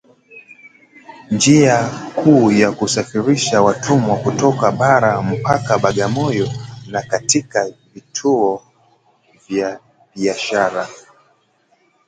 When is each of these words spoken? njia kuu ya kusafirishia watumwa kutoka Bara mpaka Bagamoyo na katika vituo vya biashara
njia 1.31 1.89
kuu 2.15 2.51
ya 2.51 2.71
kusafirishia 2.71 3.61
watumwa 3.61 4.17
kutoka 4.17 4.71
Bara 4.71 5.21
mpaka 5.21 5.77
Bagamoyo 5.77 6.49
na 6.87 7.01
katika 7.01 7.71
vituo 7.93 8.61
vya 9.47 9.79
biashara 10.15 10.89